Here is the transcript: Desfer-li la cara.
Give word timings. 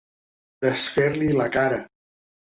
Desfer-li 0.65 1.27
la 1.41 1.47
cara. 1.57 1.77